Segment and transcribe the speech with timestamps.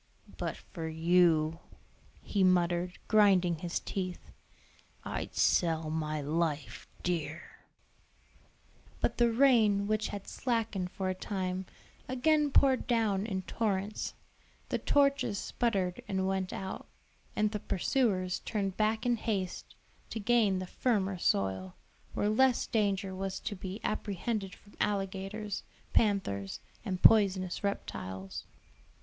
[0.39, 1.59] "But for you,"
[2.23, 4.31] he muttered, grinding his teeth,
[5.05, 7.43] "I'd sell my life dear."
[8.99, 11.67] But the rain, which had slackened for a time,
[12.07, 14.15] again poured down in torrents,
[14.69, 16.87] the torches sputtered and went out,
[17.35, 19.75] and the pursuers turned back in haste
[20.09, 21.75] to gain the firmer soil,
[22.15, 25.61] where less danger was to be apprehended from alligators,
[25.93, 28.45] panthers, and poisonous reptiles.